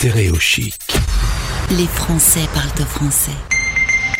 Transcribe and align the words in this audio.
Stéréochic. 0.00 0.78
Les 1.76 1.84
Français 1.84 2.48
parlent 2.54 2.70
au 2.80 2.86
français. 2.86 3.36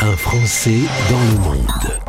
Un 0.00 0.14
Français 0.14 0.80
dans 1.08 1.20
le 1.32 1.38
monde. 1.38 2.00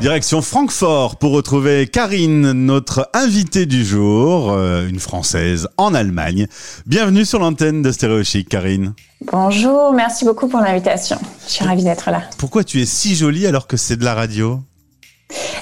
Direction 0.00 0.42
Francfort 0.42 1.16
pour 1.16 1.32
retrouver 1.32 1.88
Karine, 1.88 2.52
notre 2.52 3.10
invitée 3.14 3.66
du 3.66 3.84
jour, 3.84 4.52
euh, 4.52 4.86
une 4.86 5.00
Française 5.00 5.66
en 5.76 5.92
Allemagne. 5.92 6.46
Bienvenue 6.86 7.24
sur 7.24 7.40
l'antenne 7.40 7.82
de 7.82 7.90
Stéréochic, 7.90 8.48
Karine. 8.48 8.94
Bonjour, 9.32 9.92
merci 9.92 10.24
beaucoup 10.24 10.46
pour 10.46 10.60
l'invitation. 10.60 11.18
Je 11.48 11.52
suis 11.52 11.64
ravie 11.64 11.82
d'être 11.82 12.12
là. 12.12 12.22
Pourquoi 12.38 12.62
tu 12.62 12.80
es 12.80 12.86
si 12.86 13.16
jolie 13.16 13.44
alors 13.44 13.66
que 13.66 13.76
c'est 13.76 13.96
de 13.96 14.04
la 14.04 14.14
radio? 14.14 14.62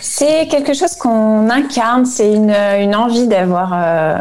C'est 0.05 0.49
quelque 0.49 0.75
chose 0.75 0.97
qu'on 0.97 1.49
incarne, 1.49 2.05
c'est 2.05 2.31
une, 2.31 2.51
une, 2.51 2.95
envie 2.95 3.27
d'avoir, 3.27 3.73
euh, 3.73 4.19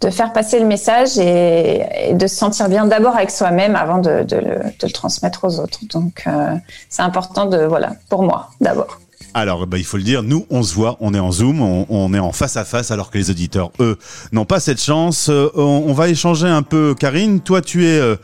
de 0.00 0.10
faire 0.10 0.32
passer 0.32 0.58
le 0.58 0.66
message 0.66 1.16
et, 1.16 2.12
de 2.12 2.26
se 2.26 2.34
sentir 2.34 2.68
bien 2.68 2.86
d'abord 2.86 3.14
avec 3.14 3.30
soi-même 3.30 3.76
avant 3.76 3.98
de, 3.98 4.24
de, 4.24 4.36
le, 4.36 4.90
transmettre 4.90 5.44
aux 5.44 5.60
autres. 5.60 5.78
Donc 5.92 6.24
euh, 6.26 6.56
c'est 6.88 7.02
important 7.02 7.46
de, 7.46 7.58
voilà, 7.58 7.92
pour 8.08 8.24
moi 8.24 8.48
d'abord. 8.60 8.98
Alors, 9.34 9.66
bah, 9.66 9.78
il 9.78 9.84
faut 9.84 9.96
le 9.96 10.02
dire, 10.02 10.22
nous, 10.22 10.46
on 10.50 10.62
se 10.62 10.74
voit, 10.74 10.96
on 11.00 11.14
est 11.14 11.18
en 11.18 11.32
Zoom, 11.32 11.60
on, 11.62 12.14
est 12.14 12.18
en 12.18 12.32
face 12.32 12.56
à 12.56 12.64
face, 12.64 12.90
alors 12.90 13.10
que 13.10 13.16
les 13.16 13.30
auditeurs, 13.30 13.72
eux, 13.80 13.96
n'ont 14.30 14.44
pas 14.44 14.60
cette 14.60 14.80
chance. 14.80 15.28
Euh, 15.30 15.48
on, 15.54 15.92
va 15.94 16.08
échanger 16.08 16.46
un 16.46 16.62
peu. 16.62 16.94
Karine, 16.98 17.40
toi, 17.40 17.62
tu 17.62 17.86
es 17.86 17.98
euh, 17.98 18.16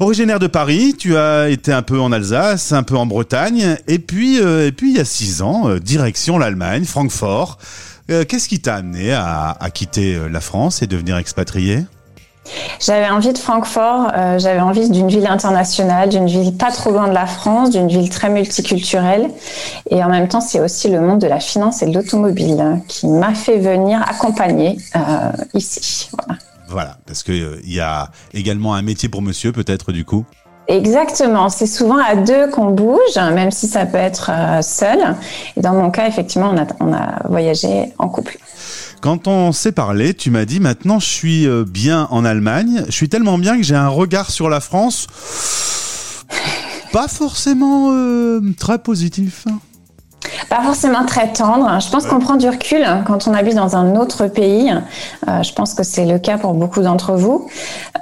originaire 0.00 0.38
de 0.38 0.46
Paris, 0.46 0.94
tu 0.98 1.16
as 1.16 1.48
été 1.48 1.72
un 1.72 1.82
peu 1.82 1.98
en 1.98 2.12
Alsace, 2.12 2.72
un 2.72 2.82
peu 2.82 2.96
en 2.96 3.06
Bretagne, 3.06 3.76
et 3.88 3.98
puis, 3.98 4.40
euh, 4.40 4.66
et 4.66 4.72
puis 4.72 4.90
il 4.90 4.96
y 4.96 5.00
a 5.00 5.04
six 5.04 5.40
ans, 5.40 5.68
euh, 5.68 5.78
direction 5.78 6.38
l'Allemagne, 6.38 6.84
Francfort. 6.84 7.58
Qu'est-ce 8.08 8.48
qui 8.48 8.58
t'a 8.58 8.74
amené 8.74 9.12
à, 9.12 9.56
à 9.60 9.70
quitter 9.70 10.18
la 10.28 10.40
France 10.40 10.82
et 10.82 10.88
devenir 10.88 11.16
expatrié? 11.16 11.84
J'avais 12.80 13.10
envie 13.10 13.32
de 13.32 13.38
Francfort, 13.38 14.10
euh, 14.14 14.38
j'avais 14.38 14.60
envie 14.60 14.88
d'une 14.90 15.08
ville 15.08 15.26
internationale, 15.26 16.08
d'une 16.08 16.26
ville 16.26 16.56
pas 16.56 16.70
trop 16.70 16.90
loin 16.90 17.08
de 17.08 17.14
la 17.14 17.26
France, 17.26 17.70
d'une 17.70 17.88
ville 17.88 18.08
très 18.08 18.30
multiculturelle. 18.30 19.30
Et 19.90 20.02
en 20.02 20.08
même 20.08 20.28
temps, 20.28 20.40
c'est 20.40 20.60
aussi 20.60 20.88
le 20.88 21.00
monde 21.00 21.20
de 21.20 21.26
la 21.26 21.40
finance 21.40 21.82
et 21.82 21.86
de 21.86 21.94
l'automobile 21.94 22.60
hein, 22.60 22.80
qui 22.88 23.06
m'a 23.06 23.34
fait 23.34 23.58
venir 23.58 24.02
accompagner 24.08 24.78
euh, 24.96 25.00
ici. 25.54 26.08
Voilà. 26.12 26.40
voilà, 26.68 26.96
parce 27.06 27.22
qu'il 27.22 27.42
euh, 27.42 27.60
y 27.64 27.80
a 27.80 28.08
également 28.32 28.74
un 28.74 28.82
métier 28.82 29.08
pour 29.08 29.22
monsieur, 29.22 29.52
peut-être, 29.52 29.92
du 29.92 30.04
coup? 30.04 30.24
Exactement, 30.70 31.48
c'est 31.48 31.66
souvent 31.66 31.98
à 31.98 32.14
deux 32.14 32.48
qu'on 32.48 32.66
bouge, 32.66 33.16
même 33.16 33.50
si 33.50 33.66
ça 33.66 33.86
peut 33.86 33.98
être 33.98 34.30
euh, 34.32 34.62
seul. 34.62 35.16
Et 35.56 35.60
dans 35.60 35.72
mon 35.72 35.90
cas, 35.90 36.06
effectivement, 36.06 36.52
on 36.54 36.58
a, 36.58 36.66
on 36.78 36.92
a 36.92 37.28
voyagé 37.28 37.92
en 37.98 38.08
couple. 38.08 38.38
Quand 39.00 39.26
on 39.28 39.52
s'est 39.52 39.72
parlé, 39.72 40.14
tu 40.14 40.30
m'as 40.30 40.44
dit 40.44 40.60
maintenant 40.60 40.98
je 40.98 41.06
suis 41.06 41.46
euh, 41.46 41.64
bien 41.64 42.06
en 42.10 42.24
Allemagne, 42.24 42.84
je 42.86 42.92
suis 42.92 43.08
tellement 43.08 43.38
bien 43.38 43.56
que 43.56 43.62
j'ai 43.62 43.74
un 43.74 43.88
regard 43.88 44.30
sur 44.30 44.48
la 44.48 44.60
France 44.60 45.06
pas 46.92 47.08
forcément 47.08 47.92
euh, 47.92 48.40
très 48.58 48.78
positif. 48.78 49.46
Pas 50.48 50.62
forcément 50.62 51.04
très 51.06 51.32
tendre. 51.32 51.80
Je 51.80 51.90
pense 51.90 52.06
qu'on 52.06 52.18
prend 52.18 52.36
du 52.36 52.48
recul 52.48 52.86
quand 53.06 53.26
on 53.26 53.34
habite 53.34 53.54
dans 53.54 53.76
un 53.76 53.96
autre 53.96 54.26
pays. 54.26 54.70
Euh, 55.28 55.42
je 55.42 55.52
pense 55.52 55.74
que 55.74 55.82
c'est 55.82 56.04
le 56.04 56.18
cas 56.18 56.38
pour 56.38 56.54
beaucoup 56.54 56.82
d'entre 56.82 57.14
vous. 57.14 57.48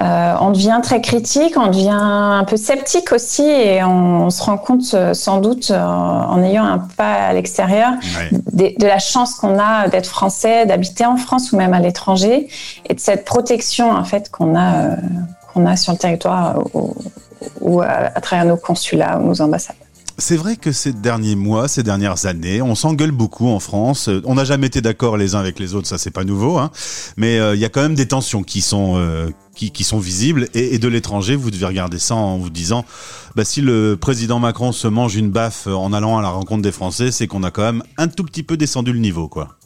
Euh, 0.01 0.35
on 0.41 0.51
devient 0.51 0.81
très 0.83 1.01
critique, 1.01 1.55
on 1.57 1.67
devient 1.69 1.91
un 1.91 2.45
peu 2.45 2.57
sceptique 2.57 3.13
aussi 3.13 3.43
et 3.43 3.83
on, 3.83 4.27
on 4.27 4.31
se 4.31 4.43
rend 4.43 4.57
compte 4.57 4.95
euh, 4.95 5.15
sans 5.15 5.41
doute 5.41 5.71
euh, 5.71 5.85
en 5.85 6.43
ayant 6.43 6.65
un 6.65 6.79
pas 6.79 7.15
à 7.15 7.33
l'extérieur 7.33 7.91
ouais. 7.91 8.39
de, 8.53 8.79
de, 8.79 8.87
la 8.87 8.99
chance 8.99 9.35
qu'on 9.35 9.59
a 9.59 9.89
d'être 9.89 10.07
français, 10.09 10.67
d'habiter 10.67 11.05
en 11.05 11.17
France 11.17 11.53
ou 11.53 11.57
même 11.57 11.75
à 11.75 11.81
l'étranger 11.81 12.49
et 12.89 12.95
de 12.95 13.01
cette 13.01 13.25
protection 13.25 13.91
en 13.91 14.05
fait 14.05 14.31
qu'on 14.31 14.57
a, 14.57 14.97
qu'on 15.53 15.67
a 15.67 15.77
sur 15.77 15.93
le 15.93 15.99
territoire 15.99 16.59
ou, 16.75 16.95
ou 17.61 17.81
à, 17.81 18.11
à 18.15 18.21
travers 18.21 18.45
nos 18.45 18.57
consulats 18.57 19.19
ou 19.19 19.27
nos 19.27 19.41
ambassades. 19.41 19.77
C'est 20.21 20.37
vrai 20.37 20.57
que 20.57 20.73
ces 20.73 20.93
derniers 20.93 21.37
mois, 21.37 21.69
ces 21.69 21.85
dernières 21.85 22.27
années, 22.27 22.61
on 22.61 22.75
s'engueule 22.75 23.13
beaucoup 23.13 23.47
en 23.47 23.61
France. 23.61 24.11
On 24.25 24.35
n'a 24.35 24.45
jamais 24.45 24.67
été 24.67 24.81
d'accord 24.81 25.17
les 25.17 25.37
uns 25.37 25.39
avec 25.39 25.61
les 25.61 25.75
autres, 25.75 25.87
ça 25.87 25.97
c'est 25.97 26.11
pas 26.11 26.25
nouveau, 26.25 26.59
hein. 26.59 26.71
Mais 27.17 27.37
il 27.37 27.41
euh, 27.41 27.57
y 27.57 27.65
a 27.65 27.69
quand 27.69 27.83
même 27.83 27.95
des 27.95 28.09
tensions 28.09 28.43
qui 28.43 28.61
sont 28.61 28.95
euh, 28.97 29.31
qui, 29.55 29.85
sont 29.85 29.99
visibles. 29.99 30.49
Et, 30.55 30.79
de 30.79 30.89
l'étranger, 30.89 31.37
vous 31.37 31.51
devez 31.51 31.67
regarder 31.67 31.99
ça 31.99 32.15
en 32.15 32.37
vous 32.39 32.51
disant, 32.51 32.85
bah, 33.35 33.45
si 33.45 33.61
le 33.61 33.97
président 33.97 34.39
Macron 34.39 34.73
se 34.73 34.89
mange 34.89 35.17
une 35.17 35.31
baffe 35.31 35.67
en 35.67 35.93
allant 35.93 36.19
à 36.19 36.23
la 36.23 36.29
rencontre 36.31 36.63
des 36.63 36.73
Français, 36.73 37.11
c'est 37.11 37.27
qu'on 37.27 37.43
a 37.43 37.51
quand 37.51 37.63
même 37.63 37.83
un 37.97 38.09
tout 38.09 38.25
petit 38.25 38.43
peu 38.43 38.57
descendu 38.57 38.93
le 38.93 39.01
niveau, 39.01 39.29
quoi. 39.29 39.59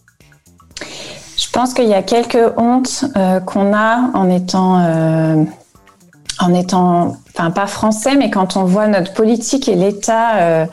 Je 1.37 1.51
pense 1.51 1.75
qu'il 1.75 1.89
y 1.89 1.95
a 1.95 2.03
quelques 2.03 2.53
hontes 2.57 3.05
euh, 3.17 3.41
qu'on 3.41 3.75
a 3.75 4.11
en 4.15 4.31
étant 4.31 4.81
euh, 4.81 5.45
en 6.43 6.55
étant, 6.55 7.17
enfin 7.35 7.51
pas 7.51 7.67
français, 7.67 8.17
mais 8.17 8.31
quand 8.31 8.57
on 8.57 8.65
voit 8.65 8.87
notre 8.87 9.13
politique 9.15 9.69
et 9.69 9.75
l'état 9.75 10.37
euh, 10.37 10.67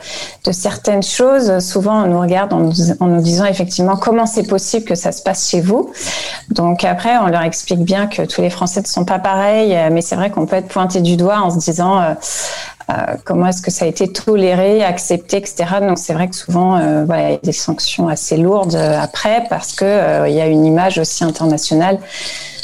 de 0.44 0.52
certaines 0.52 1.02
choses, 1.02 1.58
souvent 1.60 2.04
on 2.04 2.06
nous 2.08 2.20
regarde 2.20 2.52
en 2.52 2.60
nous, 2.60 3.20
disant 3.20 3.44
effectivement 3.46 3.96
comment 3.96 4.26
c'est 4.26 4.46
possible 4.46 4.84
que 4.84 4.94
ça 4.94 5.12
se 5.12 5.22
passe 5.22 5.48
chez 5.48 5.60
vous. 5.60 5.92
Donc 6.50 6.84
après, 6.84 7.16
on 7.18 7.26
leur 7.26 7.42
explique 7.42 7.80
bien 7.80 8.06
que 8.06 8.22
tous 8.22 8.42
les 8.42 8.50
Français 8.50 8.80
ne 8.82 8.86
sont 8.86 9.04
pas 9.04 9.18
pareils, 9.18 9.76
mais 9.90 10.02
c'est 10.02 10.16
vrai 10.16 10.30
qu'on 10.30 10.46
peut 10.46 10.56
être 10.56 10.68
pointé 10.68 11.00
du 11.00 11.16
doigt 11.16 11.40
en 11.40 11.50
se 11.50 11.58
disant 11.58 12.00
euh, 12.00 12.14
euh, 12.90 13.14
comment 13.24 13.46
est-ce 13.46 13.62
que 13.62 13.70
ça 13.70 13.84
a 13.84 13.88
été 13.88 14.12
toléré, 14.12 14.82
accepté, 14.82 15.36
etc. 15.36 15.64
Donc 15.80 15.98
c'est 15.98 16.12
vrai 16.12 16.28
que 16.28 16.34
souvent, 16.34 16.76
euh, 16.76 17.04
voilà, 17.04 17.28
il 17.28 17.32
y 17.32 17.34
a 17.34 17.38
des 17.38 17.52
sanctions 17.52 18.08
assez 18.08 18.36
lourdes 18.36 18.74
après 18.74 19.44
parce 19.48 19.72
que 19.72 19.84
euh, 19.84 20.28
il 20.28 20.34
y 20.34 20.40
a 20.40 20.46
une 20.46 20.64
image 20.64 20.98
aussi 20.98 21.22
internationale 21.22 21.98
euh, 21.98 22.59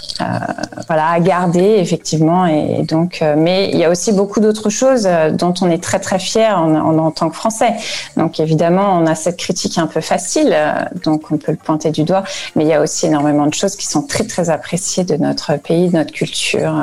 voilà, 0.87 1.09
à 1.09 1.21
garder 1.21 1.77
effectivement. 1.79 2.47
Et 2.47 2.83
donc, 2.83 3.21
euh, 3.23 3.35
mais 3.37 3.71
il 3.73 3.79
y 3.79 3.85
a 3.85 3.91
aussi 3.91 4.13
beaucoup 4.13 4.41
d'autres 4.41 4.71
choses 4.71 5.07
euh, 5.07 5.31
dont 5.31 5.55
on 5.61 5.71
est 5.71 5.83
très 5.83 5.99
très 5.99 6.19
fier 6.19 6.59
en, 6.59 6.75
en, 6.75 6.99
en, 6.99 7.11
tant 7.11 7.29
que 7.31 7.37
Français. 7.37 7.75
Donc 8.17 8.41
évidemment, 8.41 8.99
on 8.99 9.07
a 9.07 9.15
cette 9.15 9.37
critique 9.37 9.79
un 9.79 9.87
peu 9.87 10.01
facile, 10.01 10.51
euh, 10.53 10.73
donc 11.05 11.31
on 11.31 11.39
peut 11.39 11.53
le 11.53 11.59
pointer 11.59 11.91
du 11.91 12.05
doigt. 12.05 12.25
Mais 12.55 12.65
il 12.65 12.69
y 12.69 12.73
a 12.73 12.81
aussi 12.81 13.07
énormément 13.07 13.47
de 13.47 13.55
choses 13.55 13.77
qui 13.77 13.87
sont 13.87 14.03
très 14.03 14.25
très 14.25 14.51
appréciées 14.51 15.05
de 15.05 15.17
notre 15.17 15.57
pays, 15.57 15.89
de 15.89 15.97
notre 15.97 16.13
culture. 16.13 16.75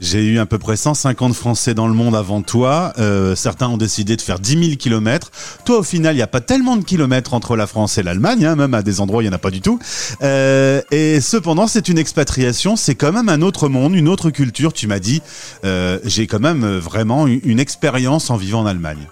J'ai 0.00 0.24
eu 0.24 0.38
à 0.38 0.46
peu 0.46 0.58
près 0.58 0.76
150 0.76 1.34
Français 1.34 1.74
dans 1.74 1.88
le 1.88 1.94
monde 1.94 2.14
avant 2.14 2.42
toi. 2.42 2.92
Euh, 2.98 3.34
certains 3.34 3.68
ont 3.68 3.76
décidé 3.76 4.16
de 4.16 4.22
faire 4.22 4.38
10 4.38 4.64
000 4.64 4.76
kilomètres. 4.76 5.30
Toi, 5.64 5.78
au 5.78 5.82
final, 5.82 6.14
il 6.14 6.18
n'y 6.18 6.22
a 6.22 6.28
pas 6.28 6.40
tellement 6.40 6.76
de 6.76 6.84
kilomètres 6.84 7.34
entre 7.34 7.56
la 7.56 7.66
France 7.66 7.98
et 7.98 8.02
l'Allemagne. 8.02 8.44
Hein, 8.44 8.56
même 8.56 8.74
à 8.74 8.82
des 8.82 9.00
endroits, 9.00 9.22
il 9.22 9.26
n'y 9.26 9.32
en 9.32 9.36
a 9.36 9.38
pas 9.38 9.50
du 9.50 9.60
tout. 9.60 9.78
Euh, 10.22 10.80
et 10.90 11.20
cependant, 11.20 11.66
c'est 11.66 11.88
une 11.88 11.98
expatriation. 11.98 12.76
C'est 12.76 12.94
quand 12.94 13.12
même 13.12 13.28
un 13.28 13.42
autre 13.42 13.68
monde, 13.68 13.94
une 13.94 14.08
autre 14.08 14.30
culture. 14.30 14.72
Tu 14.72 14.86
m'as 14.86 15.00
dit, 15.00 15.20
euh, 15.64 15.98
j'ai 16.04 16.26
quand 16.26 16.40
même 16.40 16.64
vraiment 16.76 17.26
une 17.26 17.60
expérience 17.60 18.30
en 18.30 18.36
vivant 18.36 18.60
en 18.60 18.66
Allemagne. 18.66 19.08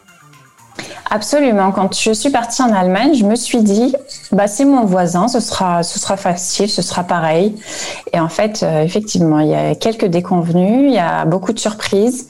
Absolument. 1.11 1.71
Quand 1.71 1.97
je 1.97 2.13
suis 2.13 2.31
partie 2.31 2.63
en 2.63 2.73
Allemagne, 2.73 3.15
je 3.15 3.25
me 3.25 3.37
suis 3.37 3.63
dit, 3.63 3.95
bah, 4.33 4.49
c'est 4.49 4.65
mon 4.65 4.85
voisin, 4.85 5.29
ce 5.29 5.41
sera, 5.41 5.83
facile, 6.17 6.69
ce 6.69 6.83
sera 6.83 7.05
pareil. 7.05 7.55
Et 8.13 8.19
en 8.19 8.29
fait, 8.29 8.63
euh, 8.63 8.83
effectivement, 8.83 9.39
il 9.39 9.49
y 9.49 9.55
a 9.55 9.75
quelques 9.75 10.07
déconvenus, 10.07 10.89
il 10.89 10.95
y 10.95 10.99
a 10.99 11.25
beaucoup 11.25 11.53
de 11.53 11.59
surprises. 11.59 12.29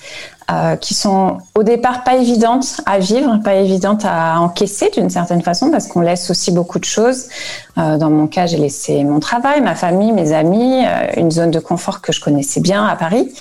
Euh, 0.48 0.76
qui 0.76 0.94
sont 0.94 1.38
au 1.56 1.64
départ 1.64 2.04
pas 2.04 2.14
évidentes 2.14 2.80
à 2.86 3.00
vivre, 3.00 3.40
pas 3.42 3.56
évidentes 3.56 4.04
à 4.04 4.40
encaisser 4.40 4.90
d'une 4.90 5.10
certaine 5.10 5.42
façon, 5.42 5.72
parce 5.72 5.88
qu'on 5.88 6.02
laisse 6.02 6.30
aussi 6.30 6.52
beaucoup 6.52 6.78
de 6.78 6.84
choses. 6.84 7.24
Euh, 7.78 7.98
dans 7.98 8.10
mon 8.10 8.28
cas, 8.28 8.46
j'ai 8.46 8.56
laissé 8.56 9.02
mon 9.02 9.18
travail, 9.18 9.60
ma 9.60 9.74
famille, 9.74 10.12
mes 10.12 10.32
amis, 10.32 10.84
une 11.16 11.32
zone 11.32 11.50
de 11.50 11.58
confort 11.58 12.00
que 12.00 12.12
je 12.12 12.20
connaissais 12.20 12.60
bien 12.60 12.86
à 12.86 12.94
Paris. 12.94 13.34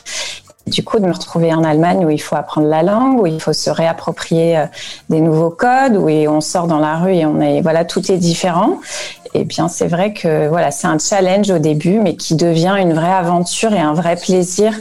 Du 0.67 0.83
coup, 0.83 0.99
de 0.99 1.05
me 1.05 1.13
retrouver 1.13 1.53
en 1.53 1.63
Allemagne 1.63 2.05
où 2.05 2.09
il 2.09 2.21
faut 2.21 2.35
apprendre 2.35 2.67
la 2.67 2.81
langue, 2.81 3.21
où 3.21 3.27
il 3.27 3.39
faut 3.39 3.53
se 3.53 3.69
réapproprier 3.69 4.57
euh, 4.57 4.65
des 5.09 5.21
nouveaux 5.21 5.51
codes, 5.51 5.95
où 5.95 6.09
on 6.09 6.41
sort 6.41 6.65
dans 6.65 6.79
la 6.79 6.97
rue 6.97 7.13
et 7.13 7.25
on 7.25 7.39
est 7.39 7.61
voilà, 7.61 7.85
tout 7.85 8.11
est 8.11 8.17
différent. 8.17 8.79
Et 9.35 9.43
bien, 9.43 9.67
c'est 9.67 9.87
vrai 9.87 10.13
que 10.13 10.47
voilà, 10.47 10.71
c'est 10.71 10.87
un 10.87 10.97
challenge 10.97 11.51
au 11.51 11.59
début, 11.59 11.99
mais 11.99 12.15
qui 12.15 12.35
devient 12.35 12.75
une 12.79 12.94
vraie 12.94 13.12
aventure 13.12 13.73
et 13.73 13.79
un 13.79 13.94
vrai 13.94 14.15
plaisir 14.15 14.73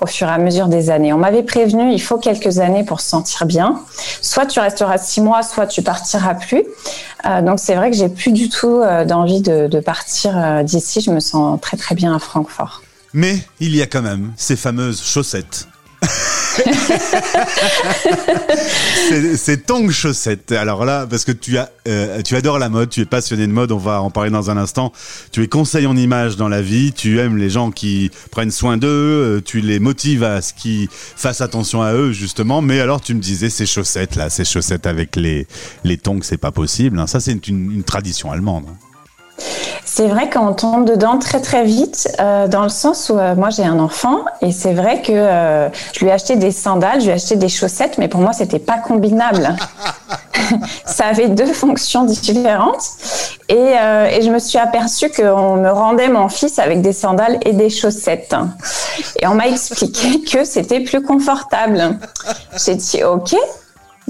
au 0.00 0.06
fur 0.06 0.28
et 0.28 0.30
à 0.30 0.38
mesure 0.38 0.68
des 0.68 0.90
années. 0.90 1.14
On 1.14 1.18
m'avait 1.18 1.42
prévenu, 1.42 1.90
il 1.92 1.98
faut 2.00 2.18
quelques 2.18 2.58
années 2.58 2.84
pour 2.84 3.00
se 3.00 3.08
sentir 3.08 3.46
bien. 3.46 3.80
Soit 4.20 4.46
tu 4.46 4.60
resteras 4.60 4.98
six 4.98 5.22
mois, 5.22 5.42
soit 5.42 5.66
tu 5.66 5.82
partiras 5.82 6.34
plus. 6.34 6.62
Euh, 7.24 7.40
donc 7.40 7.58
c'est 7.58 7.74
vrai 7.74 7.90
que 7.90 7.96
j'ai 7.96 8.10
plus 8.10 8.32
du 8.32 8.50
tout 8.50 8.80
euh, 8.82 9.06
d'envie 9.06 9.40
de, 9.40 9.80
partir 9.80 10.62
d'ici. 10.62 11.00
Je 11.00 11.10
me 11.10 11.18
sens 11.18 11.58
très 11.60 11.78
très 11.78 11.94
bien 11.94 12.14
à 12.14 12.18
Francfort. 12.18 12.82
Mais 13.14 13.38
il 13.60 13.76
y 13.76 13.82
a 13.82 13.86
quand 13.86 14.02
même 14.02 14.32
ces 14.36 14.56
fameuses 14.56 15.02
chaussettes. 15.02 15.68
c'est 19.36 19.66
tongs 19.66 19.90
chaussettes. 19.90 20.52
Alors 20.52 20.84
là, 20.84 21.06
parce 21.06 21.24
que 21.24 21.32
tu 21.32 21.58
as, 21.58 21.70
euh, 21.88 22.22
tu 22.22 22.36
adores 22.36 22.58
la 22.58 22.68
mode, 22.68 22.90
tu 22.90 23.00
es 23.00 23.04
passionné 23.04 23.46
de 23.46 23.52
mode, 23.52 23.72
on 23.72 23.78
va 23.78 24.02
en 24.02 24.10
parler 24.10 24.30
dans 24.30 24.50
un 24.50 24.56
instant. 24.56 24.92
Tu 25.30 25.42
es 25.42 25.48
conseil 25.48 25.86
en 25.86 25.96
image 25.96 26.36
dans 26.36 26.48
la 26.48 26.62
vie, 26.62 26.92
tu 26.92 27.20
aimes 27.20 27.36
les 27.36 27.50
gens 27.50 27.70
qui 27.70 28.10
prennent 28.30 28.50
soin 28.50 28.76
d'eux, 28.76 28.88
euh, 28.88 29.40
tu 29.44 29.60
les 29.60 29.78
motives 29.78 30.24
à 30.24 30.42
ce 30.42 30.52
qu'ils 30.52 30.88
fassent 30.90 31.40
attention 31.40 31.82
à 31.82 31.92
eux 31.92 32.12
justement. 32.12 32.62
Mais 32.62 32.80
alors 32.80 33.00
tu 33.00 33.14
me 33.14 33.20
disais 33.20 33.50
ces 33.50 33.66
chaussettes 33.66 34.16
là, 34.16 34.30
ces 34.30 34.44
chaussettes 34.44 34.86
avec 34.86 35.16
les 35.16 35.46
les 35.84 35.98
tongs, 35.98 36.22
c'est 36.22 36.38
pas 36.38 36.52
possible. 36.52 36.98
Hein. 36.98 37.06
Ça 37.06 37.20
c'est 37.20 37.48
une, 37.48 37.72
une, 37.72 37.84
tradition 37.84 38.32
allemande. 38.32 38.66
C'est 39.94 40.08
vrai 40.08 40.30
qu'on 40.30 40.54
tombe 40.54 40.88
dedans 40.88 41.18
très 41.18 41.40
très 41.40 41.64
vite, 41.64 42.08
euh, 42.18 42.48
dans 42.48 42.62
le 42.62 42.70
sens 42.70 43.10
où 43.10 43.18
euh, 43.18 43.34
moi 43.34 43.50
j'ai 43.50 43.64
un 43.64 43.78
enfant 43.78 44.24
et 44.40 44.50
c'est 44.50 44.72
vrai 44.72 45.02
que 45.02 45.12
euh, 45.12 45.68
je 45.92 46.00
lui 46.00 46.06
ai 46.06 46.12
acheté 46.12 46.36
des 46.36 46.50
sandales, 46.50 47.00
je 47.00 47.04
lui 47.04 47.10
ai 47.10 47.14
acheté 47.14 47.36
des 47.36 47.50
chaussettes, 47.50 47.98
mais 47.98 48.08
pour 48.08 48.20
moi 48.20 48.32
c'était 48.32 48.58
pas 48.58 48.78
combinable. 48.78 49.54
Ça 50.86 51.06
avait 51.06 51.28
deux 51.28 51.52
fonctions 51.52 52.04
différentes 52.04 52.84
et, 53.50 53.54
et 53.54 54.22
je 54.22 54.30
me 54.30 54.38
suis 54.38 54.58
aperçue 54.58 55.10
qu'on 55.10 55.56
me 55.56 55.70
rendait 55.70 56.08
mon 56.08 56.28
fils 56.28 56.58
avec 56.58 56.80
des 56.80 56.92
sandales 56.92 57.38
et 57.44 57.52
des 57.52 57.70
chaussettes. 57.70 58.34
Et 59.20 59.26
on 59.26 59.34
m'a 59.34 59.46
expliqué 59.46 60.22
que 60.32 60.44
c'était 60.44 60.80
plus 60.80 61.02
confortable. 61.02 61.98
J'ai 62.64 62.74
dit 62.74 63.04
ok, 63.04 63.34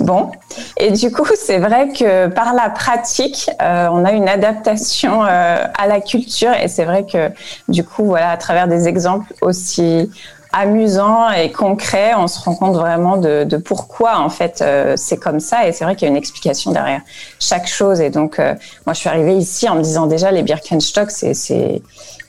Bon, 0.03 0.33
et 0.77 0.91
du 0.91 1.11
coup, 1.11 1.27
c'est 1.37 1.59
vrai 1.59 1.89
que 1.89 2.29
par 2.29 2.55
la 2.55 2.71
pratique, 2.71 3.51
euh, 3.61 3.89
on 3.91 4.05
a 4.05 4.13
une 4.13 4.29
adaptation 4.29 5.25
euh, 5.25 5.65
à 5.79 5.87
la 5.87 6.01
culture, 6.01 6.53
et 6.53 6.69
c'est 6.69 6.85
vrai 6.85 7.07
que 7.11 7.31
du 7.69 7.85
coup, 7.85 8.05
voilà, 8.05 8.31
à 8.31 8.37
travers 8.37 8.69
des 8.69 8.89
exemples 8.89 9.33
aussi 9.41 10.11
amusants 10.53 11.31
et 11.31 11.51
concrets, 11.51 12.13
on 12.15 12.29
se 12.29 12.39
rend 12.41 12.55
compte 12.55 12.77
vraiment 12.77 13.17
de, 13.17 13.45
de 13.45 13.57
pourquoi 13.57 14.19
en 14.19 14.29
fait 14.29 14.61
euh, 14.61 14.95
c'est 14.97 15.17
comme 15.17 15.41
ça, 15.41 15.67
et 15.67 15.73
c'est 15.73 15.85
vrai 15.85 15.97
qu'il 15.97 16.07
y 16.07 16.11
a 16.11 16.11
une 16.11 16.19
explication 16.19 16.73
derrière 16.73 17.01
chaque 17.39 17.67
chose. 17.67 18.01
Et 18.01 18.11
donc, 18.11 18.39
moi, 18.39 18.93
je 18.93 18.99
suis 18.99 19.09
arrivée 19.09 19.37
ici 19.37 19.69
en 19.69 19.77
me 19.77 19.83
disant 19.83 20.07
déjà 20.07 20.31
les 20.31 20.43
Birkenstock, 20.43 21.11
c'est 21.11 21.33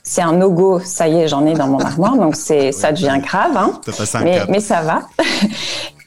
c'est 0.06 0.20
un 0.20 0.32
no-go, 0.32 0.80
ça 0.80 1.08
y 1.08 1.20
est, 1.20 1.28
j'en 1.28 1.46
ai 1.46 1.54
dans 1.54 1.66
mon 1.66 1.80
armoire, 1.80 2.16
donc 2.16 2.36
c'est 2.36 2.72
ça 2.72 2.92
devient 2.92 3.18
grave, 3.22 3.56
hein. 3.56 3.80
mais, 4.22 4.42
mais 4.48 4.60
ça 4.60 4.82
va. 4.82 5.00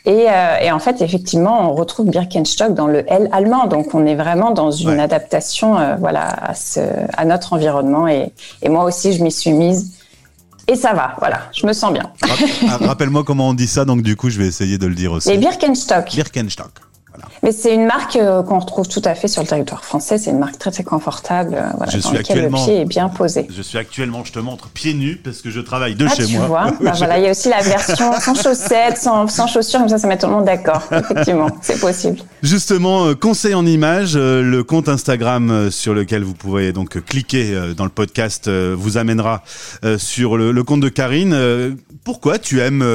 Euh, 0.07 0.57
et, 0.61 0.71
en 0.71 0.79
fait, 0.79 1.01
effectivement, 1.01 1.69
on 1.69 1.75
retrouve 1.75 2.09
Birkenstock 2.09 2.73
dans 2.73 2.87
le 2.87 3.03
L 3.11 3.29
allemand. 3.31 3.67
Donc, 3.67 3.93
on 3.93 4.05
est 4.05 4.15
vraiment 4.15 4.51
dans 4.51 4.71
une 4.71 4.99
adaptation 4.99 5.77
euh, 5.77 5.95
voilà, 5.97 6.27
à, 6.27 6.53
ce, 6.55 6.79
à, 7.15 7.25
notre 7.25 7.53
environnement. 7.53 8.07
Et, 8.07 8.31
et 8.61 8.69
moi 8.69 8.85
aussi, 8.85 9.13
je 9.13 9.23
m'y 9.23 9.31
suis 9.31 9.51
mise. 9.51 9.93
Et 10.69 10.75
ça 10.75 10.93
va, 10.93 11.15
voilà, 11.19 11.43
je 11.53 11.65
me 11.65 11.71
sens 11.71 11.93
bien. 11.93 12.11
Ah, 12.69 12.77
rappelle-moi 12.81 13.23
comment 13.23 13.49
on 13.49 13.53
dit 13.53 13.67
ça, 13.67 13.85
donc 13.85 14.01
du 14.01 14.17
coup, 14.17 14.29
je 14.29 14.37
vais 14.37 14.47
essayer 14.47 14.77
de 14.77 14.85
le 14.85 14.95
dire 14.95 15.13
aussi. 15.13 15.29
Les 15.29 15.37
Birkenstock. 15.37 16.13
Birkenstock. 16.13 16.71
Mais 17.43 17.51
c'est 17.51 17.73
une 17.73 17.85
marque 17.85 18.15
euh, 18.15 18.43
qu'on 18.43 18.59
retrouve 18.59 18.87
tout 18.87 19.01
à 19.05 19.15
fait 19.15 19.27
sur 19.27 19.41
le 19.41 19.47
territoire 19.47 19.83
français. 19.83 20.17
C'est 20.17 20.31
une 20.31 20.39
marque 20.39 20.57
très 20.57 20.71
très 20.71 20.83
confortable, 20.83 21.55
euh, 21.55 21.69
voilà, 21.77 21.91
je 21.91 21.97
dans 21.97 22.09
suis 22.09 22.17
laquelle 22.17 22.43
le 22.43 22.49
pied 22.49 22.81
est 22.81 22.85
bien 22.85 23.09
posé. 23.09 23.47
Je 23.55 23.61
suis 23.61 23.77
actuellement, 23.77 24.23
je 24.23 24.31
te 24.31 24.39
montre 24.39 24.69
pieds 24.69 24.93
nus 24.93 25.19
parce 25.23 25.41
que 25.41 25.49
je 25.49 25.59
travaille 25.59 25.95
de 25.95 26.05
ah, 26.09 26.15
chez 26.15 26.25
tu 26.25 26.37
moi. 26.37 26.47
Vois 26.47 26.71
bah, 26.81 26.93
voilà, 26.97 27.19
il 27.19 27.25
y 27.25 27.27
a 27.27 27.31
aussi 27.31 27.49
la 27.49 27.61
version 27.61 28.11
sans 28.19 28.35
chaussettes, 28.35 28.97
sans, 28.97 29.27
sans, 29.27 29.47
chaussures, 29.47 29.79
comme 29.79 29.89
ça, 29.89 29.97
ça 29.97 30.07
met 30.07 30.17
tout 30.17 30.27
le 30.27 30.33
monde 30.33 30.45
d'accord. 30.45 30.83
Effectivement, 30.91 31.49
c'est 31.61 31.79
possible. 31.79 32.19
Justement, 32.41 33.05
euh, 33.05 33.15
conseil 33.15 33.53
en 33.53 33.65
image, 33.65 34.15
le 34.15 34.61
compte 34.63 34.89
Instagram 34.89 35.69
sur 35.71 35.93
lequel 35.93 36.23
vous 36.23 36.33
pouvez 36.33 36.73
donc 36.73 37.03
cliquer 37.05 37.73
dans 37.75 37.83
le 37.83 37.89
podcast 37.89 38.49
vous 38.49 38.97
amènera 38.97 39.43
sur 39.97 40.37
le, 40.37 40.63
compte 40.63 40.81
de 40.81 40.89
Karine. 40.89 41.77
Pourquoi 42.03 42.39
tu 42.39 42.61
aimes 42.61 42.85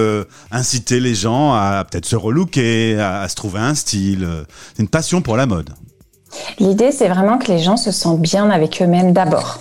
inciter 0.50 1.00
les 1.00 1.14
gens 1.14 1.52
à 1.52 1.84
peut-être 1.88 2.06
se 2.06 2.16
relooker, 2.16 2.98
à 3.00 3.28
se 3.28 3.34
trouver 3.34 3.60
un 3.60 3.74
style 3.74 4.26
euh, 4.32 4.44
une 4.78 4.88
passion 4.88 5.22
pour 5.22 5.36
la 5.36 5.46
mode. 5.46 5.70
L'idée, 6.58 6.92
c'est 6.92 7.08
vraiment 7.08 7.38
que 7.38 7.48
les 7.48 7.58
gens 7.58 7.76
se 7.76 7.90
sentent 7.90 8.20
bien 8.20 8.50
avec 8.50 8.80
eux-mêmes 8.82 9.12
d'abord 9.12 9.60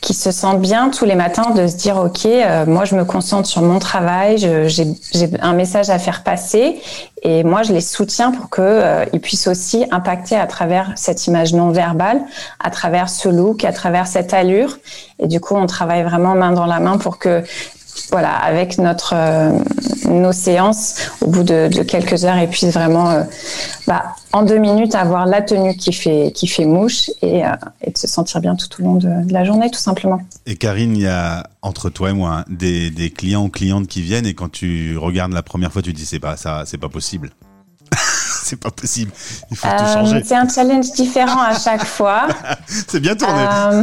qui 0.00 0.14
se 0.14 0.30
sentent 0.30 0.60
bien 0.60 0.90
tous 0.90 1.04
les 1.04 1.14
matins 1.14 1.50
de 1.50 1.66
se 1.66 1.76
dire 1.76 1.96
ok 1.96 2.26
euh, 2.26 2.66
moi 2.66 2.84
je 2.84 2.94
me 2.94 3.04
concentre 3.04 3.48
sur 3.48 3.62
mon 3.62 3.78
travail 3.78 4.38
j'ai 4.38 5.30
un 5.40 5.52
message 5.52 5.90
à 5.90 5.98
faire 5.98 6.22
passer 6.22 6.80
et 7.22 7.42
moi 7.44 7.62
je 7.62 7.72
les 7.72 7.80
soutiens 7.80 8.30
pour 8.30 8.48
que 8.48 8.62
euh, 8.62 9.04
puissent 9.22 9.48
aussi 9.48 9.84
impacter 9.90 10.36
à 10.36 10.46
travers 10.46 10.92
cette 10.96 11.26
image 11.26 11.52
non 11.52 11.70
verbale 11.70 12.20
à 12.60 12.70
travers 12.70 13.08
ce 13.08 13.28
look 13.28 13.64
à 13.64 13.72
travers 13.72 14.06
cette 14.06 14.32
allure 14.32 14.78
et 15.18 15.26
du 15.26 15.40
coup 15.40 15.54
on 15.54 15.66
travaille 15.66 16.04
vraiment 16.04 16.34
main 16.34 16.52
dans 16.52 16.66
la 16.66 16.80
main 16.80 16.98
pour 16.98 17.18
que 17.18 17.42
voilà, 18.10 18.34
avec 18.36 18.78
notre 18.78 19.14
euh, 19.14 19.58
nos 20.08 20.32
séances, 20.32 21.10
au 21.20 21.26
bout 21.26 21.42
de, 21.42 21.82
quelques 21.82 22.24
heures, 22.24 22.38
et 22.38 22.46
puis 22.46 22.66
vraiment, 22.70 23.10
euh, 23.10 23.22
bah, 23.86 24.16
en 24.32 24.42
deux 24.42 24.58
minutes, 24.58 24.94
avoir 24.94 25.26
la 25.26 25.42
tenue 25.42 25.76
qui 25.76 25.92
fait 25.92 26.32
qui 26.34 26.46
fait 26.46 26.64
mouche 26.64 27.10
et, 27.22 27.44
euh, 27.44 27.50
et 27.82 27.90
de 27.90 27.98
se 27.98 28.06
sentir 28.06 28.40
bien 28.40 28.56
tout 28.56 28.68
au 28.80 28.84
long 28.84 28.94
de, 28.94 29.32
la 29.32 29.44
journée, 29.44 29.70
tout 29.70 29.78
simplement. 29.78 30.20
Et 30.46 30.56
Karine, 30.56 30.96
il 30.96 31.02
y 31.02 31.06
a 31.06 31.48
entre 31.62 31.90
toi 31.90 32.10
et 32.10 32.14
moi 32.14 32.44
des, 32.48 32.90
des 32.90 33.10
clients 33.10 33.44
ou 33.44 33.48
clientes 33.48 33.86
qui 33.86 34.02
viennent 34.02 34.26
et 34.26 34.34
quand 34.34 34.50
tu 34.50 34.96
regardes 34.96 35.32
la 35.32 35.42
première 35.42 35.72
fois, 35.72 35.82
tu 35.82 35.92
dis 35.92 36.06
c'est 36.06 36.20
pas 36.20 36.36
ça, 36.36 36.62
c'est 36.66 36.78
pas 36.78 36.88
possible 36.88 37.30
c'est 38.44 38.60
pas 38.60 38.70
possible. 38.70 39.10
Il 39.50 39.56
faut 39.56 39.68
tout 39.68 39.84
euh, 39.84 39.94
changer. 39.94 40.22
C'est 40.24 40.34
un 40.34 40.48
challenge 40.48 40.92
différent 40.92 41.40
à 41.40 41.54
chaque 41.54 41.84
fois. 41.96 42.28
c'est 42.66 43.00
bien 43.00 43.14
tourné. 43.14 43.42
Euh, 43.42 43.82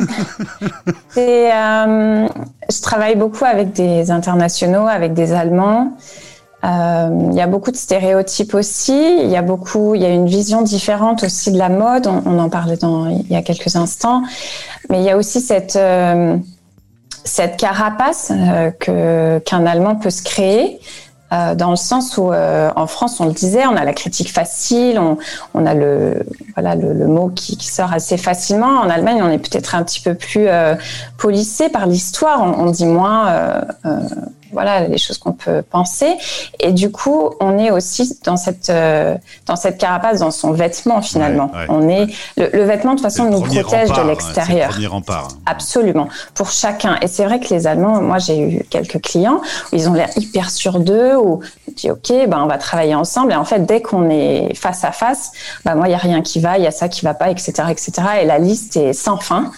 euh, 1.18 2.28
je 2.70 2.82
travaille 2.82 3.16
beaucoup 3.16 3.46
avec 3.46 3.74
des 3.74 4.12
internationaux, 4.12 4.88
avec 4.88 5.14
des 5.14 5.34
Allemands. 5.34 5.98
Il 6.64 7.36
y 7.36 7.42
a 7.42 7.46
beaucoup 7.46 7.70
de 7.70 7.78
stéréotypes 7.78 8.56
aussi. 8.56 9.20
Il 9.22 9.30
y 9.30 9.38
a 9.38 9.44
beaucoup, 9.44 9.94
il 9.94 10.02
y 10.02 10.06
a 10.06 10.10
une 10.10 10.26
vision 10.26 10.64
différente 10.64 11.24
aussi 11.24 11.52
de 11.52 11.60
la 11.60 11.70
mode. 11.70 12.08
On, 12.08 12.40
en 12.40 12.50
parlait 12.50 12.78
dans, 12.78 13.06
il 13.06 13.28
y 13.30 13.36
a 13.36 13.44
quelques 13.44 13.76
instants. 13.76 14.24
Mais 14.90 14.98
il 14.98 15.04
y 15.04 15.12
a 15.12 15.18
aussi 15.18 15.42
cette 15.42 15.78
cette 17.24 17.58
carapace 17.58 18.32
que 18.80 19.38
qu'un 19.40 19.66
Allemand 19.68 19.96
peut 19.96 20.10
se 20.10 20.24
créer. 20.24 20.80
Euh, 21.34 21.56
dans 21.56 21.72
le 21.72 21.76
sens 21.76 22.18
où 22.18 22.32
euh, 22.32 22.70
en 22.76 22.86
France, 22.86 23.20
on 23.20 23.26
le 23.26 23.32
disait, 23.32 23.66
on 23.66 23.76
a 23.76 23.84
la 23.84 23.94
critique 23.94 24.32
facile, 24.32 25.00
on, 25.00 25.18
on 25.56 25.66
a 25.66 25.74
le 25.74 26.24
voilà 26.54 26.76
le, 26.76 26.94
le 26.94 27.08
mot 27.08 27.30
qui, 27.30 27.58
qui, 27.58 27.68
sort 27.68 27.92
assez 27.92 28.18
facilement. 28.18 28.80
En 28.80 28.90
Allemagne, 28.92 29.24
on 29.24 29.30
est 29.32 29.40
peut-être 29.40 29.74
un 29.74 29.84
petit 29.84 30.02
peu 30.02 30.14
plus 30.14 30.48
euh, 30.48 30.76
policé 31.18 31.70
par 31.70 31.88
l'histoire. 31.88 32.44
On, 32.44 32.68
on, 32.68 32.70
dit 32.70 32.86
moins 32.86 33.28
euh, 33.28 33.62
euh, 33.86 34.00
voilà 34.56 34.88
les 34.88 34.98
choses 34.98 35.20
qu'on 35.20 35.34
peut 35.34 35.62
penser. 35.62 36.16
Et 36.60 36.72
du 36.72 36.92
coup, 36.92 37.30
on 37.40 37.60
est 37.60 37.70
aussi 37.70 38.20
dans 38.24 38.38
cette 38.38 38.72
euh, 38.72 39.16
dans 39.46 39.56
cette 39.56 39.78
carapace, 39.78 40.20
dans 40.20 40.32
son 40.32 40.52
vêtement 40.52 41.02
finalement. 41.02 41.52
on 41.70 41.88
est 41.88 42.08
le, 42.38 42.64
vêtement 42.64 42.94
de 42.94 42.98
toute 42.98 43.06
façon 43.06 43.30
nous 43.30 43.42
protège 43.42 43.92
de 43.92 44.08
l'extérieur. 44.08 44.72
Hein. 44.74 45.28
Absolument 45.46 46.08
pour 46.34 46.50
chacun. 46.50 46.98
Et 47.02 47.08
c'est 47.08 47.26
vrai 47.26 47.40
que 47.40 47.54
les 47.54 47.68
Allemands, 47.68 48.02
moi 48.02 48.18
j'ai 48.18 48.40
eu 48.40 48.66
quelques 48.70 49.02
clients 49.02 49.42
où 49.72 49.76
ils 49.76 49.88
ont 49.90 49.94
l'air 49.94 50.10
hyper 50.16 50.50
sûrs 50.50 50.80
d'eux 50.80 51.16
ou 51.16 51.42
dit 51.76 51.92
ok 51.92 52.10
ben 52.28 52.42
on 52.44 52.48
va 52.48 52.58
travailler 52.58 52.96
ensemble 52.96 53.34
et 53.34 53.36
en 53.36 53.46
fait 53.46 53.66
dès 53.66 53.82
qu'on 53.82 54.10
est 54.10 54.54
face 54.56 54.84
à 54.84 54.92
face 54.92 55.32
ben 55.66 55.76
moi 55.76 55.88
il 55.88 55.92
y 55.92 55.96
a 55.96 56.00
rien 56.00 56.22
qui 56.22 56.40
va 56.40 56.58
il 56.58 56.64
y 56.64 56.68
a 56.68 56.72
ça 56.72 56.88
qui 56.88 57.04
va 57.04 57.14
pas 57.14 57.30
etc 57.30 57.52
etc 57.70 57.92
et 58.22 58.26
la 58.26 58.40
liste 58.40 58.78
est 58.78 58.94
sans 58.94 59.18
fin 59.18 59.52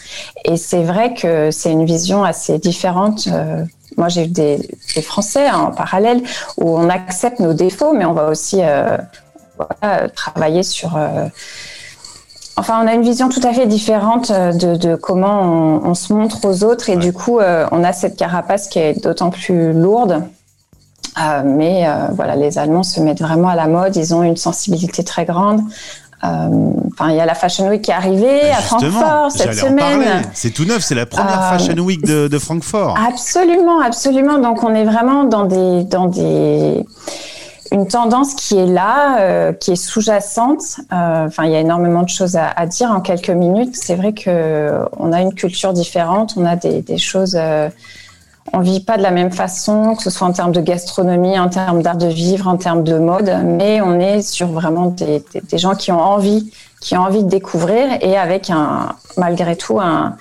et 0.44 0.58
c'est 0.58 0.84
vrai 0.84 1.14
que 1.14 1.52
c'est 1.52 1.72
une 1.72 1.86
vision 1.86 2.24
assez 2.24 2.58
différente 2.58 3.28
euh, 3.32 3.64
moi, 3.98 4.10
j'ai 4.10 4.26
eu 4.26 4.28
des, 4.28 4.58
des 4.96 5.02
Français 5.02 5.48
hein, 5.48 5.60
en 5.60 5.72
parallèle 5.72 6.22
où 6.58 6.78
on 6.78 6.90
accepte 6.90 7.40
nos 7.40 7.54
défauts, 7.54 7.94
mais 7.94 8.06
on 8.06 8.14
va 8.14 8.30
aussi 8.30 8.60
euh, 8.62 8.98
voilà, 9.58 10.10
travailler 10.10 10.64
sur. 10.64 10.96
Euh, 10.98 11.28
enfin, 12.56 12.80
on 12.84 12.88
a 12.88 12.94
une 12.94 13.02
vision 13.02 13.30
tout 13.30 13.42
à 13.44 13.54
fait 13.54 13.66
différente 13.66 14.32
euh, 14.32 14.54
de, 14.54 14.76
de 14.76 14.96
comment 14.96 15.42
on, 15.42 15.90
on, 15.90 15.94
se 15.94 16.14
montre 16.14 16.46
aux 16.46 16.64
autres, 16.64 16.90
et 16.90 16.96
du 16.96 17.14
coup, 17.14 17.40
euh, 17.40 17.68
on 17.72 17.84
a 17.84 17.94
cette 17.94 18.16
carapace 18.16 18.68
qui 18.68 18.80
est 18.80 19.04
d'autant 19.04 19.30
plus 19.30 19.74
lourde. 19.74 20.24
Mais 21.46 21.88
voilà, 22.12 22.36
les 22.36 22.60
Allemands 22.60 22.84
se 22.84 23.00
mettent 23.00 23.22
vraiment 23.22 23.50
à 23.50 23.56
la 23.56 23.66
mode. 23.66 23.96
Ils 23.96 24.14
ont 24.14 24.22
une 24.22 24.38
sensibilité 24.38 25.04
très 25.04 25.26
grande. 25.26 25.62
Euh, 26.24 26.48
enfin, 26.92 27.12
il 27.12 27.16
y 27.16 27.20
a 27.20 27.26
la 27.26 27.36
Fashion 27.36 27.68
Week 27.70 27.84
qui 27.84 27.92
est 27.92 27.94
arrivée 27.94 28.42
bah, 28.42 28.58
à 28.58 28.62
Francfort 28.62 29.32
cette 29.32 29.54
semaine. 29.54 30.24
C'est 30.34 30.50
tout 30.50 30.66
neuf, 30.66 30.82
c'est 30.82 30.96
la 30.96 31.06
première 31.06 31.40
euh, 31.44 31.58
Fashion 31.58 31.78
Week 31.78 32.04
de, 32.04 32.28
de, 32.28 32.40
Francfort. 32.40 32.98
Absolument, 33.08 33.82
absolument. 33.82 34.40
Donc 34.40 34.64
on 34.64 34.74
est 34.74 34.84
vraiment 34.84 35.26
dans 35.26 35.46
des 35.46 35.84
dans 35.84 36.08
des 36.08 36.84
une 37.72 37.88
tendance 37.88 38.34
qui 38.34 38.58
est 38.58 38.66
là, 38.66 39.20
euh, 39.20 39.52
qui 39.52 39.72
est 39.72 39.76
sous-jacente. 39.76 40.62
Euh, 40.92 41.28
enfin, 41.28 41.46
il 41.46 41.52
y 41.52 41.56
a 41.56 41.60
énormément 41.60 42.02
de 42.02 42.10
choses 42.10 42.36
à, 42.36 42.48
à 42.48 42.66
dire 42.66 42.90
en 42.90 43.02
quelques 43.02 43.30
minutes. 43.30 43.76
C'est 43.76 43.96
vrai 43.96 44.14
que 44.14 44.72
on 44.98 45.14
a 45.14 45.22
une 45.22 45.34
culture 45.34 45.74
différente, 45.74 46.34
on 46.38 46.46
a 46.46 46.56
des, 46.56 46.82
des 46.82 46.98
choses 46.98 47.38
on 48.54 48.60
vit 48.60 48.80
pas 48.80 48.98
de 48.98 49.04
la 49.04 49.12
même 49.12 49.32
façon, 49.32 49.96
que 49.96 50.04
ce 50.04 50.10
soit 50.10 50.28
en 50.28 50.32
termes 50.32 50.52
de 50.52 50.62
gastronomie, 50.62 51.38
en 51.38 51.50
termes 51.50 51.82
d'art 51.82 51.98
de 51.98 52.08
vivre, 52.08 52.48
en 52.48 52.58
termes 52.58 52.84
de 52.84 52.98
mode, 52.98 53.32
mais 53.44 53.82
on 53.82 54.00
est 54.00 54.22
sur 54.22 54.48
vraiment 54.48 54.88
des, 54.88 55.24
gens 55.54 55.76
qui 55.76 55.92
ont 55.92 56.00
envie, 56.00 56.52
qui 56.80 56.96
ont 56.98 57.02
envie 57.02 57.24
de 57.24 57.30
découvrir 57.30 57.98
et 58.02 58.18
avec 58.18 58.50
un, 58.50 58.96
malgré 59.18 59.56
tout, 59.56 59.80
un, 59.80 60.16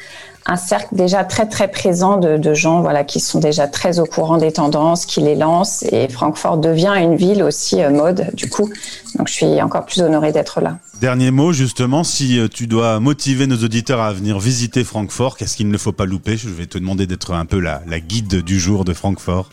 un 0.49 0.57
cercle 0.57 0.95
déjà 0.95 1.25
très 1.25 1.47
très 1.47 1.69
présent 1.69 2.19
de, 2.19 2.55
gens 2.55 2.81
voilà 2.81 3.05
qui 3.05 3.21
sont 3.21 3.41
déjà 3.41 3.67
très 3.67 3.99
au 3.99 4.05
courant 4.05 4.39
des 4.39 4.53
tendances, 4.53 5.05
qui 5.05 5.21
les 5.21 5.35
lancent 5.35 5.83
et 5.91 6.09
Francfort 6.09 6.59
devient 6.59 6.95
une 6.97 7.17
ville 7.17 7.43
aussi 7.43 7.83
euh, 7.83 7.91
mode 7.91 8.31
du 8.35 8.49
coup. 8.49 8.71
Donc 9.17 9.29
je 9.29 9.33
suis 9.33 9.61
encore 9.61 9.85
plus 9.85 10.01
honorée 10.01 10.33
d'être 10.33 10.61
là. 10.61 10.79
Dernier 11.01 11.31
mot 11.31 11.53
justement, 11.53 12.05
si 12.05 12.39
euh, 12.39 12.49
tu 12.49 12.67
dois 12.67 13.01
motiver 13.01 13.47
nos 13.47 13.57
auditeurs 13.57 14.01
à 14.01 14.13
venir 14.13 14.39
visiter 14.39 14.85
Francfort, 14.85 15.37
qu'est-ce 15.37 15.57
qu'il 15.57 15.69
ne 15.69 15.79
faut 15.79 15.93
pas 15.93 16.07
louper? 16.07 16.37
Je 16.37 16.49
vais 16.49 16.67
te 16.67 16.79
demander 16.79 17.07
d'être 17.07 17.33
un 17.35 17.45
peu 17.45 17.59
la 17.59 18.01
guide 18.01 18.43
du 18.43 18.61
jour 18.61 18.85
de 18.85 18.93
Francfort. 18.93 19.49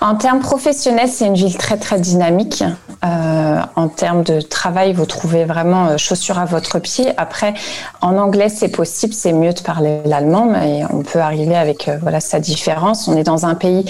En 0.00 0.16
termes 0.16 0.40
professionnels, 0.40 1.08
c'est 1.08 1.26
une 1.26 1.34
ville 1.34 1.56
très 1.56 1.76
très 1.76 2.00
dynamique. 2.00 2.64
Euh, 3.04 3.60
en 3.74 3.88
termes 3.88 4.22
de 4.22 4.40
travail, 4.40 4.92
vous 4.92 5.06
trouvez 5.06 5.44
vraiment 5.44 5.86
euh, 5.86 5.96
chaussures 5.96 6.38
à 6.38 6.44
votre 6.44 6.78
pied. 6.78 7.12
Après, 7.16 7.52
en 8.00 8.16
anglais, 8.16 8.48
c'est 8.48 8.68
possible, 8.68 9.12
c'est 9.12 9.32
mieux 9.32 9.52
de 9.52 9.60
parler 9.60 10.00
l'allemand, 10.04 10.46
mais 10.46 10.82
on 10.90 11.02
peut 11.02 11.18
arriver 11.18 11.56
avec 11.56 11.88
euh, 11.88 11.98
voilà 12.00 12.20
sa 12.20 12.38
différence. 12.38 13.08
On 13.08 13.16
est 13.16 13.24
dans 13.24 13.44
un 13.44 13.56
pays 13.56 13.84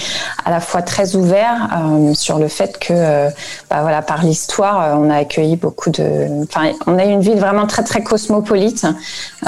à 0.46 0.50
la 0.50 0.60
fois 0.60 0.80
très 0.80 1.14
ouvert 1.14 1.68
sur 2.14 2.38
le 2.38 2.48
fait 2.48 2.78
que, 2.78 3.28
bah, 3.70 3.82
voilà, 3.82 4.02
par 4.02 4.22
l'histoire, 4.22 4.98
on 4.98 5.10
a 5.10 5.16
accueilli 5.16 5.56
beaucoup 5.56 5.90
de. 5.90 6.42
Enfin, 6.44 6.72
on 6.86 6.98
a 6.98 7.04
une 7.04 7.20
ville 7.20 7.38
vraiment 7.38 7.66
très 7.66 7.84
très 7.84 8.02
cosmopolite. 8.02 8.86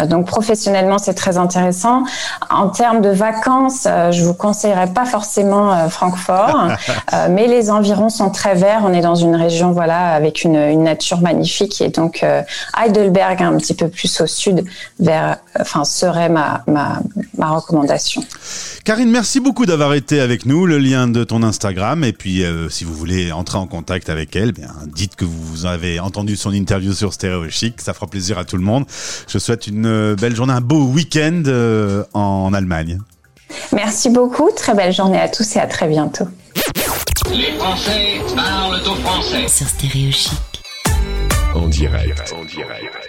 donc 0.06 0.26
professionnellement, 0.26 0.98
c'est 0.98 1.14
très 1.14 1.38
intéressant. 1.38 2.04
En 2.50 2.68
termes 2.68 3.00
de 3.00 3.10
vacances, 3.10 3.88
je 4.10 4.24
vous 4.24 4.34
conseillerais 4.34 4.88
pas 4.88 5.04
forcément 5.04 5.88
Francfort, 6.16 6.68
mais 7.30 7.46
les 7.46 7.70
environs 7.70 8.08
sont 8.08 8.30
très 8.30 8.54
verts. 8.54 8.82
On 8.84 8.92
est 8.92 9.00
dans 9.00 9.14
une 9.14 9.36
région 9.36 9.72
voilà, 9.72 10.14
avec 10.14 10.44
une, 10.44 10.82
nature 10.82 11.20
magnifique. 11.20 11.80
Et 11.80 11.88
donc, 11.88 12.22
euh, 12.22 12.42
Heidelberg, 12.78 13.42
un 13.42 13.56
petit 13.56 13.74
peu 13.74 13.88
plus 13.88 14.20
au 14.20 14.26
sud, 14.26 14.64
vers, 15.00 15.38
enfin, 15.58 15.84
serait 15.84 16.28
ma, 16.28 16.64
ma, 16.66 17.00
recommandation. 17.50 18.22
Karine, 18.84 19.10
merci 19.10 19.40
beaucoup 19.40 19.66
d'avoir 19.66 19.94
été 19.94 20.20
avec 20.20 20.46
nous. 20.46 20.66
Le 20.66 20.78
lien 20.78 21.08
de 21.08 21.24
ton 21.24 21.42
Instagram. 21.42 22.04
Et 22.04 22.12
puis, 22.12 22.44
euh, 22.44 22.68
si 22.68 22.84
vous 22.84 22.94
voulez 22.94 23.32
entrer 23.32 23.58
en 23.58 23.66
contact 23.66 24.08
avec 24.08 24.34
elle, 24.36 24.52
bien, 24.52 24.72
dites 24.86 25.16
que 25.16 25.24
vous 25.24 25.66
avez 25.66 26.00
entendu 26.00 26.36
son 26.36 26.52
interview 26.52 26.92
sur 26.92 27.12
Stéréo 27.12 27.48
Chic. 27.48 27.80
Ça 27.80 27.94
fera 27.94 28.06
plaisir 28.06 28.38
à 28.38 28.44
tout 28.44 28.56
le 28.56 28.62
monde. 28.62 28.84
Je 29.28 29.38
souhaite 29.38 29.66
une 29.66 29.86
euh, 29.86 30.16
belle 30.16 30.34
journée, 30.34 30.52
un 30.52 30.60
beau 30.60 30.84
week-end 30.84 31.42
en 32.14 32.52
Allemagne. 32.52 32.98
Merci 33.72 34.10
beaucoup. 34.10 34.50
Très 34.54 34.74
belle 34.74 34.92
journée 34.92 35.20
à 35.20 35.28
tous 35.28 35.56
et 35.56 35.60
à 35.60 35.66
très 35.66 35.88
bientôt. 35.88 36.26
Les 37.30 37.52
Français 37.58 38.20
parlent 38.34 38.80
au 38.80 38.94
français. 38.96 39.48
Sur 39.48 39.66
Stéréo 39.66 40.12
Chic. 40.12 40.32
En 41.54 41.68
direct. 41.68 42.34
En 42.36 42.44
direct. 42.44 43.03